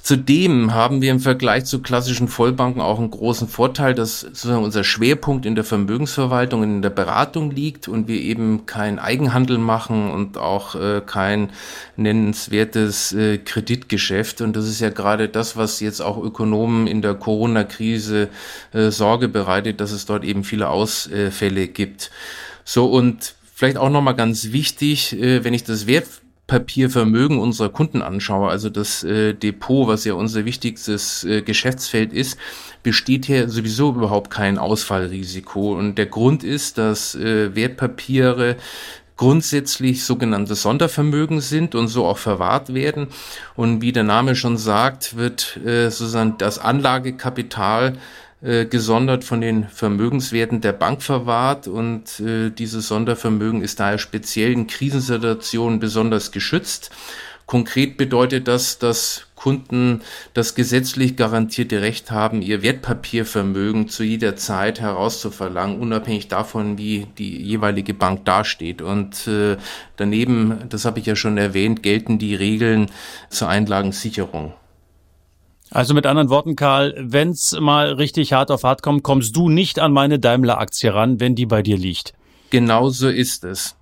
Zudem 0.03 0.75
haben 0.75 1.01
wir 1.01 1.13
im 1.13 1.21
Vergleich 1.21 1.65
zu 1.65 1.81
klassischen 1.81 2.27
Vollbanken 2.27 2.83
auch 2.83 2.99
einen 2.99 3.13
großen 3.13 3.47
Vorteil, 3.47 3.95
dass 3.95 4.23
sozusagen 4.23 4.65
unser 4.65 4.83
Schwerpunkt 4.83 5.47
in 5.47 5.55
der 5.55 5.63
Vermögensverwaltung 5.63 6.63
und 6.63 6.71
in 6.71 6.83
der 6.83 6.91
Beratung 6.91 7.53
liegt 7.53 7.87
und 7.87 8.09
wir 8.09 8.21
eben 8.21 8.67
kein 8.67 8.99
Eigenhandel 8.99 9.59
machen 9.59 10.11
und 10.11 10.39
auch 10.39 10.75
äh, 10.75 11.03
kein 11.07 11.51
nennenswertes 11.97 13.13
äh, 13.13 13.39
Kreditgeschäft. 13.39 14.41
Und 14.41 14.57
das 14.57 14.67
ist 14.67 14.81
ja 14.81 14.91
gerade 14.91 15.29
das, 15.29 15.57
was 15.57 15.79
jetzt 15.79 16.03
auch 16.03 16.21
Ökonomen 16.21 16.89
in 16.89 17.01
der 17.01 17.15
Corona-Krise 17.15 18.29
äh, 18.73 18.91
Sorge 18.91 19.29
bereitet, 19.29 19.81
dass 19.81 19.93
es 19.93 20.05
dort 20.05 20.25
eben 20.25 20.43
viele 20.43 20.69
Ausfälle 20.69 21.69
gibt. 21.69 22.11
So 22.65 22.87
und 22.87 23.37
vielleicht 23.55 23.77
auch 23.77 23.91
nochmal 23.91 24.17
ganz 24.17 24.51
wichtig, 24.51 25.17
äh, 25.17 25.45
wenn 25.45 25.55
ich 25.55 25.63
das 25.63 25.87
Wert 25.87 26.09
Wertpapiervermögen 26.53 27.39
unserer 27.39 27.71
Kunden 27.71 28.03
anschaue, 28.03 28.51
also 28.51 28.69
das 28.69 29.03
äh, 29.05 29.33
Depot, 29.35 29.89
was 29.89 30.05
ja 30.05 30.15
unser 30.15 30.45
wichtigstes 30.45 31.25
äh, 31.25 31.43
Geschäftsfeld 31.43 32.13
ist, 32.13 32.39
besteht 32.83 33.25
hier 33.25 33.49
sowieso 33.49 33.91
überhaupt 33.91 34.31
kein 34.31 34.59
Ausfallrisiko. 34.59 35.73
Und 35.73 35.97
der 35.97 36.07
Grund 36.07 36.45
ist, 36.45 36.79
dass 36.79 37.15
äh, 37.15 37.55
Wertpapiere 37.55 38.57
grundsätzlich 39.17 40.05
sogenannte 40.05 40.55
Sondervermögen 40.55 41.41
sind 41.41 41.75
und 41.75 41.89
so 41.89 42.07
auch 42.07 42.19
verwahrt 42.19 42.75
werden. 42.75 43.09
Und 43.55 43.81
wie 43.81 43.93
der 43.93 44.03
Name 44.03 44.35
schon 44.35 44.57
sagt, 44.57 45.17
wird 45.17 45.59
äh, 45.65 45.91
sozusagen 45.91 46.37
das 46.39 46.59
Anlagekapital 46.59 47.95
äh, 48.43 48.67
gesondert 48.67 49.23
von 49.25 49.41
den 49.41 49.69
Vermögenswerten 49.69 50.61
der 50.61 50.73
Bank 50.73 51.03
verwahrt 51.03 51.69
und 51.69 52.19
äh, 52.21 52.51
dieses 52.51 52.89
Sondervermögen 52.89 53.63
ist 53.63 53.79
daher 53.79 53.99
speziell 53.99 54.53
in 54.53 54.67
Krisensituationen 54.67 55.79
besonders 55.79 56.33
geschützt. 56.33 56.91
Konkret 57.47 57.97
bedeutet 57.97 58.49
das, 58.49 58.79
dass 58.79 59.27
Kunden 59.37 60.03
das 60.35 60.55
gesetzlich 60.55 61.17
garantierte 61.17 61.83
Recht 61.83 62.11
haben, 62.11 62.43
ihr 62.43 62.63
Wertpapiervermögen 62.63 63.89
zu 63.89 64.05
jeder 64.05 64.37
Zeit 64.37 64.81
herauszuverlangen, 64.81 65.81
unabhängig 65.81 66.29
davon, 66.29 66.79
wie 66.79 67.09
die 67.19 67.43
jeweilige 67.43 67.95
Bank 67.95 68.25
dasteht. 68.25 68.83
Und 68.83 69.27
äh, 69.27 69.57
daneben, 69.97 70.69
das 70.69 70.85
habe 70.85 71.01
ich 71.01 71.07
ja 71.07 71.17
schon 71.17 71.39
erwähnt, 71.39 71.83
gelten 71.83 72.19
die 72.19 72.35
Regeln 72.35 72.91
zur 73.31 73.49
Einlagensicherung. 73.49 74.55
Also 75.73 75.95
mit 75.95 76.05
anderen 76.07 76.29
Worten, 76.29 76.55
Karl, 76.55 76.95
wenn's 76.99 77.57
mal 77.59 77.95
richtig 77.95 78.35
hart 78.35 78.51
auf 78.51 78.63
hart 78.63 78.83
kommt, 78.83 79.03
kommst 79.03 79.35
du 79.35 79.49
nicht 79.49 79.79
an 79.79 79.93
meine 79.93 80.19
Daimler-Aktie 80.19 80.93
ran, 80.93 81.19
wenn 81.19 81.35
die 81.35 81.47
bei 81.47 81.63
dir 81.63 81.79
liegt. 81.79 82.13
Genauso 82.51 83.09
ist 83.09 83.45
es. 83.45 83.77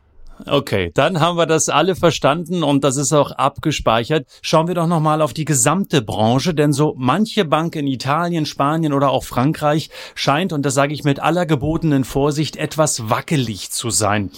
Okay, 0.47 0.90
dann 0.94 1.20
haben 1.20 1.37
wir 1.37 1.47
das 1.47 1.68
alle 1.68 1.94
verstanden 1.97 2.62
und 2.62 2.85
das 2.85 2.97
ist 2.97 3.12
auch 3.12 3.32
abgespeichert. 3.32 4.26
Schauen 4.40 4.68
wir 4.68 4.75
doch 4.75 4.87
nochmal 4.87 5.20
auf 5.20 5.35
die 5.35 5.44
gesamte 5.44 6.00
Branche, 6.00 6.54
denn 6.54 6.73
so 6.73 6.94
manche 6.97 7.44
Bank 7.44 7.76
in 7.76 7.87
Italien, 7.87 8.47
Spanien 8.47 8.92
oder 8.92 9.11
auch 9.11 9.25
Frankreich 9.25 9.90
scheint, 10.14 10.52
und 10.52 10.64
das 10.64 10.75
sage 10.75 10.94
ich 10.94 11.04
mit 11.04 11.20
aller 11.20 11.44
gebotenen 11.44 12.04
Vorsicht, 12.04 12.56
etwas 12.56 13.11
wackelig 13.11 13.70
zu 13.70 13.90
sein. 13.90 14.30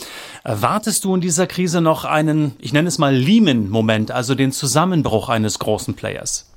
Erwartest 0.42 1.04
du 1.04 1.14
in 1.14 1.21
dieser 1.21 1.47
Krise 1.47 1.80
noch 1.80 2.04
einen, 2.04 2.56
ich 2.59 2.73
nenne 2.73 2.88
es 2.88 2.99
mal 2.99 3.14
Lehman-Moment, 3.14 4.11
also 4.11 4.35
den 4.35 4.50
Zusammenbruch 4.52 5.28
eines 5.28 5.59
großen 5.59 5.94
Players? 5.94 6.51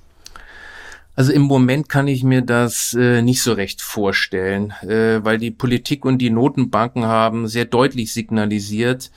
Also 1.16 1.32
im 1.32 1.44
Moment 1.44 1.88
kann 1.88 2.08
ich 2.08 2.24
mir 2.24 2.42
das 2.42 2.94
äh, 2.94 3.22
nicht 3.22 3.42
so 3.42 3.54
recht 3.54 3.82
vorstellen, 3.82 4.72
äh, 4.82 5.24
weil 5.24 5.38
die 5.38 5.52
Politik 5.52 6.04
und 6.04 6.18
die 6.18 6.30
Notenbanken 6.30 7.06
haben 7.06 7.48
sehr 7.48 7.66
deutlich 7.66 8.12
signalisiert, 8.12 9.12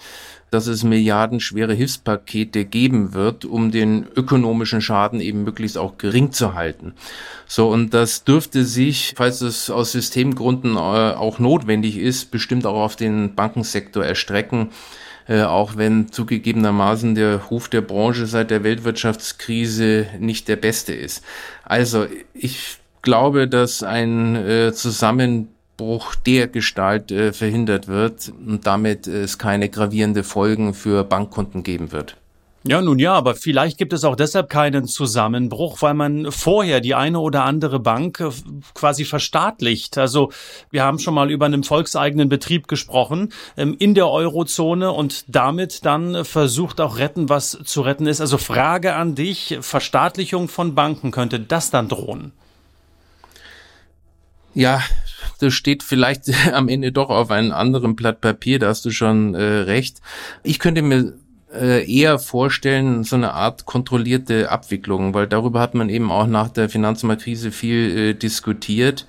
dass 0.50 0.66
es 0.66 0.84
milliardenschwere 0.84 1.74
Hilfspakete 1.74 2.64
geben 2.64 3.12
wird, 3.12 3.44
um 3.44 3.70
den 3.70 4.06
ökonomischen 4.16 4.80
Schaden 4.80 5.20
eben 5.20 5.44
möglichst 5.44 5.76
auch 5.76 5.98
gering 5.98 6.32
zu 6.32 6.54
halten. 6.54 6.94
So, 7.46 7.68
und 7.68 7.92
das 7.92 8.24
dürfte 8.24 8.64
sich, 8.64 9.14
falls 9.16 9.40
es 9.40 9.68
aus 9.68 9.92
Systemgründen 9.92 10.76
äh, 10.76 10.78
auch 10.78 11.38
notwendig 11.38 11.98
ist, 11.98 12.30
bestimmt 12.30 12.64
auch 12.64 12.82
auf 12.82 12.96
den 12.96 13.34
Bankensektor 13.34 14.04
erstrecken. 14.04 14.70
Äh, 15.28 15.42
auch 15.42 15.76
wenn 15.76 16.10
zugegebenermaßen 16.10 17.14
der 17.14 17.36
Ruf 17.36 17.68
der 17.68 17.82
Branche 17.82 18.26
seit 18.26 18.50
der 18.50 18.64
Weltwirtschaftskrise 18.64 20.06
nicht 20.18 20.48
der 20.48 20.56
beste 20.56 20.94
ist. 20.94 21.22
Also 21.64 22.06
ich 22.32 22.78
glaube, 23.02 23.46
dass 23.46 23.82
ein 23.82 24.36
äh, 24.36 24.72
Zusammenbruch 24.72 26.14
der 26.14 26.48
Gestalt 26.48 27.12
äh, 27.12 27.34
verhindert 27.34 27.88
wird 27.88 28.30
und 28.30 28.66
damit 28.66 29.06
es 29.06 29.38
keine 29.38 29.68
gravierende 29.68 30.24
Folgen 30.24 30.72
für 30.72 31.04
Bankkunden 31.04 31.62
geben 31.62 31.92
wird. 31.92 32.16
Ja, 32.68 32.82
nun 32.82 32.98
ja, 32.98 33.14
aber 33.14 33.34
vielleicht 33.34 33.78
gibt 33.78 33.94
es 33.94 34.04
auch 34.04 34.14
deshalb 34.14 34.50
keinen 34.50 34.86
Zusammenbruch, 34.86 35.80
weil 35.80 35.94
man 35.94 36.30
vorher 36.30 36.82
die 36.82 36.94
eine 36.94 37.18
oder 37.18 37.44
andere 37.44 37.80
Bank 37.80 38.20
äh, 38.20 38.28
quasi 38.74 39.06
verstaatlicht. 39.06 39.96
Also 39.96 40.30
wir 40.70 40.82
haben 40.82 40.98
schon 40.98 41.14
mal 41.14 41.30
über 41.30 41.46
einen 41.46 41.64
volkseigenen 41.64 42.28
Betrieb 42.28 42.68
gesprochen 42.68 43.32
ähm, 43.56 43.74
in 43.78 43.94
der 43.94 44.10
Eurozone 44.10 44.92
und 44.92 45.24
damit 45.34 45.86
dann 45.86 46.26
versucht 46.26 46.82
auch 46.82 46.98
retten, 46.98 47.30
was 47.30 47.58
zu 47.64 47.80
retten 47.80 48.06
ist. 48.06 48.20
Also 48.20 48.36
Frage 48.36 48.96
an 48.96 49.14
dich, 49.14 49.56
Verstaatlichung 49.62 50.48
von 50.48 50.74
Banken, 50.74 51.10
könnte 51.10 51.40
das 51.40 51.70
dann 51.70 51.88
drohen? 51.88 52.32
Ja, 54.52 54.82
das 55.40 55.54
steht 55.54 55.82
vielleicht 55.82 56.24
am 56.52 56.68
Ende 56.68 56.92
doch 56.92 57.08
auf 57.08 57.30
einem 57.30 57.52
anderen 57.52 57.96
Blatt 57.96 58.20
Papier, 58.20 58.58
da 58.58 58.68
hast 58.68 58.84
du 58.84 58.90
schon 58.90 59.34
äh, 59.34 59.40
recht. 59.40 60.02
Ich 60.42 60.58
könnte 60.58 60.82
mir 60.82 61.14
äh, 61.54 61.90
eher 61.90 62.18
vorstellen, 62.18 63.04
so 63.04 63.16
eine 63.16 63.32
Art 63.32 63.66
kontrollierte 63.66 64.50
Abwicklung, 64.50 65.14
weil 65.14 65.26
darüber 65.26 65.60
hat 65.60 65.74
man 65.74 65.88
eben 65.88 66.10
auch 66.10 66.26
nach 66.26 66.48
der 66.48 66.68
Finanzmarktkrise 66.68 67.50
viel 67.52 67.96
äh, 67.96 68.14
diskutiert 68.14 69.06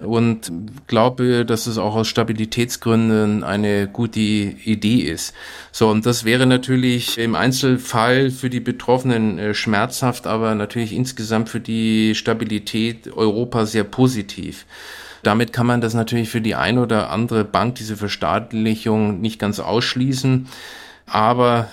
und 0.00 0.50
glaube, 0.86 1.44
dass 1.44 1.66
es 1.66 1.78
auch 1.78 1.94
aus 1.94 2.08
Stabilitätsgründen 2.08 3.44
eine 3.44 3.88
gute 3.88 4.20
Idee 4.20 5.00
ist. 5.00 5.34
So, 5.72 5.88
und 5.88 6.06
das 6.06 6.24
wäre 6.24 6.46
natürlich 6.46 7.18
im 7.18 7.34
Einzelfall 7.34 8.30
für 8.30 8.50
die 8.50 8.60
Betroffenen 8.60 9.38
äh, 9.38 9.54
schmerzhaft, 9.54 10.26
aber 10.26 10.54
natürlich 10.54 10.92
insgesamt 10.92 11.48
für 11.48 11.60
die 11.60 12.14
Stabilität 12.14 13.12
Europa 13.14 13.66
sehr 13.66 13.84
positiv. 13.84 14.66
Damit 15.22 15.52
kann 15.52 15.66
man 15.66 15.80
das 15.80 15.94
natürlich 15.94 16.28
für 16.28 16.42
die 16.42 16.54
ein 16.54 16.78
oder 16.78 17.10
andere 17.10 17.44
Bank, 17.44 17.76
diese 17.76 17.96
Verstaatlichung, 17.96 19.20
nicht 19.20 19.38
ganz 19.38 19.58
ausschließen. 19.58 20.46
Aber 21.06 21.68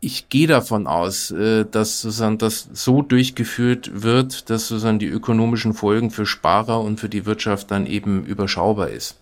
ich 0.00 0.28
gehe 0.28 0.46
davon 0.46 0.86
aus, 0.86 1.30
äh, 1.30 1.64
dass 1.64 2.00
sozusagen 2.02 2.38
das 2.38 2.68
so 2.72 3.02
durchgeführt 3.02 3.90
wird, 4.02 4.50
dass 4.50 4.68
sozusagen 4.68 4.98
die 4.98 5.06
ökonomischen 5.06 5.74
Folgen 5.74 6.10
für 6.10 6.26
Sparer 6.26 6.80
und 6.80 7.00
für 7.00 7.08
die 7.08 7.26
Wirtschaft 7.26 7.70
dann 7.70 7.86
eben 7.86 8.24
überschaubar 8.24 8.88
ist. 8.88 9.16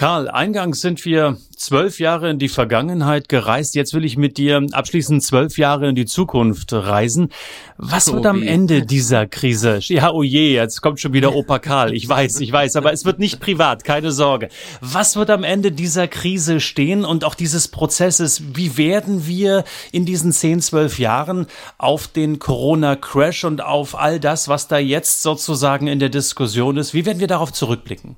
Karl, 0.00 0.30
eingangs 0.30 0.80
sind 0.80 1.04
wir 1.04 1.36
zwölf 1.54 2.00
Jahre 2.00 2.30
in 2.30 2.38
die 2.38 2.48
Vergangenheit 2.48 3.28
gereist. 3.28 3.74
Jetzt 3.74 3.92
will 3.92 4.06
ich 4.06 4.16
mit 4.16 4.38
dir 4.38 4.66
abschließend 4.72 5.22
zwölf 5.22 5.58
Jahre 5.58 5.90
in 5.90 5.94
die 5.94 6.06
Zukunft 6.06 6.72
reisen. 6.72 7.28
Was 7.76 8.10
wird 8.10 8.24
oh 8.24 8.30
am 8.30 8.42
Ende 8.42 8.86
dieser 8.86 9.26
Krise? 9.26 9.78
Ja, 9.82 10.10
oh 10.10 10.22
je, 10.22 10.54
jetzt 10.54 10.80
kommt 10.80 11.00
schon 11.00 11.12
wieder 11.12 11.34
Opa 11.34 11.58
Karl. 11.58 11.92
Ich 11.92 12.08
weiß, 12.08 12.40
ich 12.40 12.50
weiß, 12.50 12.76
aber 12.76 12.94
es 12.94 13.04
wird 13.04 13.18
nicht 13.18 13.40
privat, 13.40 13.84
keine 13.84 14.10
Sorge. 14.10 14.48
Was 14.80 15.16
wird 15.16 15.28
am 15.28 15.44
Ende 15.44 15.70
dieser 15.70 16.08
Krise 16.08 16.60
stehen 16.60 17.04
und 17.04 17.22
auch 17.22 17.34
dieses 17.34 17.68
Prozesses? 17.68 18.42
Wie 18.54 18.78
werden 18.78 19.26
wir 19.26 19.64
in 19.92 20.06
diesen 20.06 20.32
zehn, 20.32 20.62
zwölf 20.62 20.98
Jahren 20.98 21.46
auf 21.76 22.08
den 22.08 22.38
Corona-Crash 22.38 23.44
und 23.44 23.60
auf 23.60 24.00
all 24.00 24.18
das, 24.18 24.48
was 24.48 24.66
da 24.66 24.78
jetzt 24.78 25.20
sozusagen 25.20 25.88
in 25.88 25.98
der 25.98 26.08
Diskussion 26.08 26.78
ist, 26.78 26.94
wie 26.94 27.04
werden 27.04 27.20
wir 27.20 27.26
darauf 27.26 27.52
zurückblicken? 27.52 28.16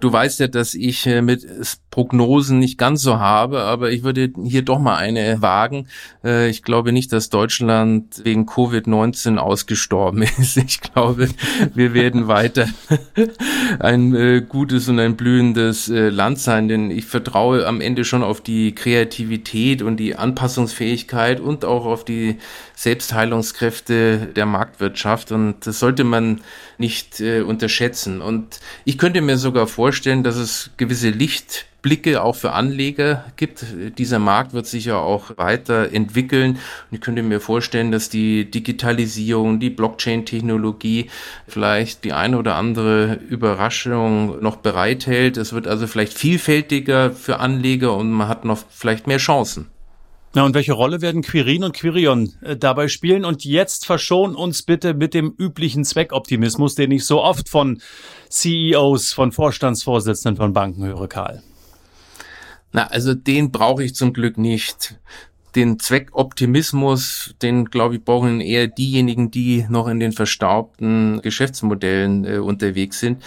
Du 0.00 0.10
weißt 0.10 0.40
ja, 0.40 0.48
dass 0.48 0.72
ich 0.72 1.06
äh, 1.06 1.20
mit 1.20 1.46
Prognosen 1.90 2.58
nicht 2.58 2.78
ganz 2.78 3.02
so 3.02 3.18
habe, 3.18 3.60
aber 3.62 3.90
ich 3.90 4.02
würde 4.02 4.32
hier 4.44 4.62
doch 4.62 4.78
mal 4.78 4.96
eine 4.96 5.42
wagen. 5.42 5.88
Äh, 6.24 6.48
ich 6.48 6.62
glaube 6.62 6.92
nicht, 6.92 7.12
dass 7.12 7.28
Deutschland 7.28 8.22
wegen 8.24 8.46
Covid-19 8.46 9.36
ausgestorben 9.36 10.22
ist. 10.38 10.56
Ich 10.56 10.80
glaube, 10.80 11.28
wir 11.74 11.92
werden 11.92 12.28
weiter 12.28 12.66
ein 13.78 14.14
äh, 14.14 14.40
gutes 14.40 14.88
und 14.88 14.98
ein 14.98 15.16
blühendes 15.16 15.88
Land 15.88 16.38
sein, 16.38 16.68
denn 16.68 16.90
ich 16.90 17.04
vertraue 17.04 17.66
am 17.66 17.82
Ende 17.82 18.04
schon 18.04 18.22
auf 18.22 18.40
die 18.40 18.74
Kreativität 18.74 19.82
und 19.82 19.98
die 19.98 20.16
Anpassungsfähigkeit 20.16 21.40
und 21.40 21.64
auch 21.66 21.84
auf 21.84 22.04
die 22.04 22.38
Selbstheilungskräfte 22.74 24.30
der 24.34 24.46
Marktwirtschaft 24.46 25.32
und 25.32 25.66
das 25.66 25.78
sollte 25.78 26.04
man 26.04 26.40
nicht 26.78 27.20
unterschätzen. 27.20 28.22
Und 28.22 28.60
ich 28.84 28.96
könnte 28.96 29.20
mir 29.20 29.36
sogar 29.36 29.66
vorstellen, 29.66 29.89
vorstellen, 29.90 30.22
dass 30.22 30.36
es 30.36 30.70
gewisse 30.76 31.10
Lichtblicke 31.10 32.22
auch 32.22 32.36
für 32.36 32.52
Anleger 32.52 33.24
gibt. 33.34 33.66
Dieser 33.98 34.20
Markt 34.20 34.52
wird 34.52 34.68
sich 34.68 34.84
ja 34.84 34.98
auch 34.98 35.36
weiterentwickeln. 35.36 36.52
Und 36.52 36.94
ich 36.94 37.00
könnte 37.00 37.24
mir 37.24 37.40
vorstellen, 37.40 37.90
dass 37.90 38.08
die 38.08 38.48
Digitalisierung, 38.48 39.58
die 39.58 39.70
Blockchain-Technologie 39.70 41.10
vielleicht 41.48 42.04
die 42.04 42.12
eine 42.12 42.38
oder 42.38 42.54
andere 42.54 43.14
Überraschung 43.14 44.40
noch 44.40 44.58
bereithält. 44.58 45.36
Es 45.36 45.52
wird 45.52 45.66
also 45.66 45.88
vielleicht 45.88 46.12
vielfältiger 46.16 47.10
für 47.10 47.40
Anleger 47.40 47.96
und 47.96 48.12
man 48.12 48.28
hat 48.28 48.44
noch 48.44 48.58
vielleicht 48.70 49.08
mehr 49.08 49.18
Chancen. 49.18 49.66
Na, 50.32 50.44
und 50.44 50.54
welche 50.54 50.74
Rolle 50.74 51.00
werden 51.00 51.22
Quirin 51.22 51.64
und 51.64 51.74
Quirion 51.74 52.34
äh, 52.40 52.56
dabei 52.56 52.86
spielen? 52.86 53.24
Und 53.24 53.44
jetzt 53.44 53.84
verschon 53.84 54.36
uns 54.36 54.62
bitte 54.62 54.94
mit 54.94 55.12
dem 55.12 55.34
üblichen 55.36 55.84
Zweckoptimismus, 55.84 56.76
den 56.76 56.92
ich 56.92 57.04
so 57.04 57.20
oft 57.20 57.48
von 57.48 57.82
CEOs, 58.28 59.12
von 59.12 59.32
Vorstandsvorsitzenden 59.32 60.36
von 60.36 60.52
Banken 60.52 60.84
höre, 60.84 61.08
Karl. 61.08 61.42
Na, 62.72 62.86
also 62.86 63.14
den 63.14 63.50
brauche 63.50 63.82
ich 63.82 63.96
zum 63.96 64.12
Glück 64.12 64.38
nicht 64.38 65.00
den 65.56 65.78
Zweckoptimismus, 65.78 67.34
den 67.42 67.64
glaube 67.64 67.96
ich 67.96 68.04
brauchen 68.04 68.40
eher 68.40 68.68
diejenigen, 68.68 69.30
die 69.30 69.66
noch 69.68 69.88
in 69.88 69.98
den 69.98 70.12
verstaubten 70.12 71.20
Geschäftsmodellen 71.22 72.24
äh, 72.24 72.38
unterwegs 72.38 73.00
sind. 73.00 73.22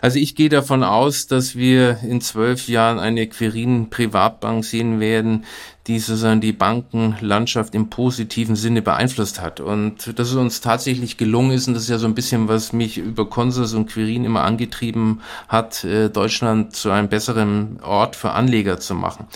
Also 0.00 0.18
ich 0.18 0.34
gehe 0.34 0.48
davon 0.48 0.82
aus, 0.82 1.26
dass 1.26 1.54
wir 1.54 1.98
in 2.02 2.20
zwölf 2.20 2.68
Jahren 2.68 2.98
eine 2.98 3.26
Querin 3.28 3.90
Privatbank 3.90 4.64
sehen 4.64 4.98
werden, 5.00 5.44
die 5.88 5.98
sozusagen 5.98 6.42
die 6.42 6.52
Bankenlandschaft 6.52 7.74
im 7.74 7.88
positiven 7.88 8.56
Sinne 8.56 8.82
beeinflusst 8.82 9.40
hat. 9.40 9.58
Und 9.60 10.18
dass 10.18 10.28
es 10.28 10.34
uns 10.34 10.60
tatsächlich 10.60 11.16
gelungen 11.16 11.52
ist, 11.52 11.66
und 11.66 11.74
das 11.74 11.84
ist 11.84 11.88
ja 11.88 11.98
so 11.98 12.06
ein 12.06 12.14
bisschen, 12.14 12.46
was 12.46 12.74
mich 12.74 12.98
über 12.98 13.28
Consus 13.28 13.72
und 13.72 13.86
Quirin 13.86 14.24
immer 14.24 14.44
angetrieben 14.44 15.22
hat, 15.48 15.84
äh, 15.84 16.10
Deutschland 16.10 16.76
zu 16.76 16.90
einem 16.90 17.08
besseren 17.08 17.80
Ort 17.82 18.16
für 18.16 18.32
Anleger 18.32 18.78
zu 18.78 18.94
machen. 18.94 19.26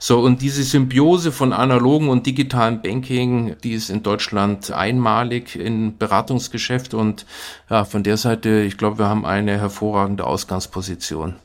So, 0.00 0.20
und 0.20 0.42
diese 0.42 0.64
Symbiose 0.64 1.30
von 1.30 1.52
analogen 1.52 2.08
und 2.08 2.26
digitalen 2.26 2.82
Banking, 2.82 3.56
die 3.62 3.72
ist 3.72 3.88
in 3.88 4.02
Deutschland 4.02 4.72
einmalig 4.72 5.54
im 5.54 5.96
Beratungsgeschäft 5.96 6.92
und 6.92 7.24
ja, 7.70 7.84
von 7.84 8.02
der 8.02 8.16
Seite, 8.16 8.62
ich 8.62 8.76
glaube, 8.76 8.98
wir 8.98 9.06
haben 9.06 9.24
eine 9.24 9.58
hervorragende 9.58 10.26
Ausgangsposition. 10.26 11.36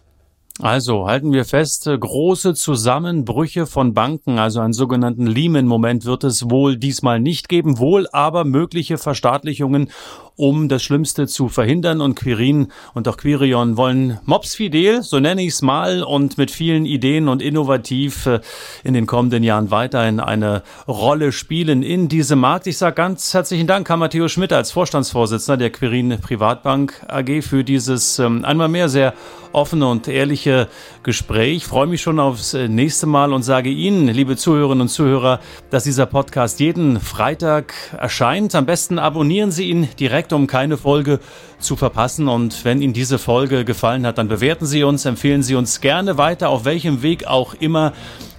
Also 0.61 1.05
halten 1.05 1.33
wir 1.33 1.43
fest, 1.43 1.85
äh, 1.85 1.97
große 1.97 2.53
Zusammenbrüche 2.53 3.65
von 3.65 3.93
Banken, 3.93 4.39
also 4.39 4.61
einen 4.61 4.71
sogenannten 4.71 5.27
Lehman-Moment 5.27 6.05
wird 6.05 6.23
es 6.23 6.49
wohl 6.49 6.77
diesmal 6.77 7.19
nicht 7.19 7.49
geben, 7.49 7.77
wohl 7.77 8.07
aber 8.13 8.45
mögliche 8.45 8.97
Verstaatlichungen 8.97 9.91
um 10.35 10.67
das 10.69 10.83
Schlimmste 10.83 11.27
zu 11.27 11.49
verhindern. 11.49 12.01
Und 12.01 12.15
Quirin 12.15 12.67
und 12.93 13.07
auch 13.07 13.17
Quirion 13.17 13.77
wollen 13.77 14.19
Mops 14.25 14.55
fidel, 14.55 15.01
so 15.03 15.19
nenne 15.19 15.41
ich 15.41 15.53
es 15.53 15.61
mal, 15.61 16.03
und 16.03 16.37
mit 16.37 16.51
vielen 16.51 16.85
Ideen 16.85 17.27
und 17.27 17.41
innovativ 17.41 18.25
äh, 18.25 18.39
in 18.83 18.93
den 18.93 19.05
kommenden 19.05 19.43
Jahren 19.43 19.71
weiterhin 19.71 20.19
eine 20.19 20.63
Rolle 20.87 21.31
spielen 21.31 21.83
in 21.83 22.07
diesem 22.07 22.39
Markt. 22.39 22.67
Ich 22.67 22.77
sage 22.77 22.95
ganz 22.95 23.33
herzlichen 23.33 23.67
Dank, 23.67 23.87
Herr 23.89 23.97
Matteo 23.97 24.27
Schmidt, 24.27 24.53
als 24.53 24.71
Vorstandsvorsitzender 24.71 25.57
der 25.57 25.69
Quirin 25.69 26.17
Privatbank 26.21 27.05
AG 27.07 27.41
für 27.41 27.63
dieses 27.63 28.19
ähm, 28.19 28.45
einmal 28.45 28.67
mehr 28.67 28.89
sehr 28.89 29.13
offene 29.55 29.87
und 29.87 30.07
ehrliche 30.07 30.67
Gespräch. 31.03 31.57
Ich 31.57 31.65
freue 31.65 31.87
mich 31.87 32.01
schon 32.01 32.19
aufs 32.19 32.53
äh, 32.53 32.67
nächste 32.67 33.07
Mal 33.07 33.31
und 33.31 33.43
sage 33.43 33.69
Ihnen, 33.69 34.07
liebe 34.07 34.35
Zuhörerinnen 34.35 34.81
und 34.81 34.89
Zuhörer, 34.89 35.39
dass 35.69 35.85
dieser 35.85 36.05
Podcast 36.05 36.59
jeden 36.59 36.99
Freitag 36.99 37.73
erscheint. 37.97 38.53
Am 38.53 38.65
besten 38.65 38.99
abonnieren 38.99 39.51
Sie 39.51 39.69
ihn 39.69 39.87
direkt 39.97 40.24
direkt, 40.25 40.33
um 40.33 40.47
keine 40.47 40.77
Folge 40.77 41.19
zu 41.59 41.75
verpassen. 41.75 42.27
Und 42.27 42.65
wenn 42.65 42.81
Ihnen 42.81 42.93
diese 42.93 43.19
Folge 43.19 43.63
gefallen 43.65 44.07
hat, 44.07 44.17
dann 44.17 44.27
bewerten 44.27 44.65
Sie 44.65 44.83
uns, 44.83 45.05
empfehlen 45.05 45.43
Sie 45.43 45.53
uns 45.55 45.79
gerne 45.81 46.17
weiter, 46.17 46.49
auf 46.49 46.65
welchem 46.65 47.01
Weg 47.01 47.27
auch 47.27 47.53
immer. 47.53 47.93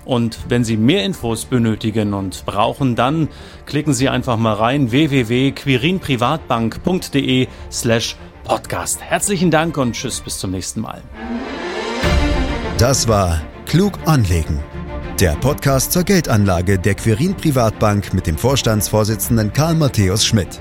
Und 0.04 0.38
wenn 0.48 0.64
Sie 0.64 0.76
mehr 0.76 1.04
Infos 1.04 1.46
benötigen 1.46 2.12
und 2.14 2.44
brauchen, 2.46 2.96
dann 2.96 3.28
klicken 3.66 3.94
Sie 3.94 4.08
einfach 4.08 4.36
mal 4.36 4.54
rein 4.54 4.92
www.quirinprivatbank.de 4.92 7.48
slash 7.70 8.16
podcast. 8.44 9.02
Herzlichen 9.02 9.50
Dank 9.50 9.76
und 9.76 9.94
tschüss 9.94 10.20
bis 10.20 10.38
zum 10.38 10.52
nächsten 10.52 10.80
Mal. 10.80 11.02
Das 12.78 13.08
war 13.08 13.42
Klug 13.66 13.98
anlegen. 14.04 14.62
Der 15.18 15.32
Podcast 15.32 15.90
zur 15.92 16.04
Geldanlage 16.04 16.78
der 16.78 16.94
Quirin 16.94 17.34
Privatbank 17.34 18.12
mit 18.12 18.26
dem 18.26 18.36
Vorstandsvorsitzenden 18.36 19.50
Karl 19.52 19.74
Matthäus 19.74 20.26
Schmidt. 20.26 20.60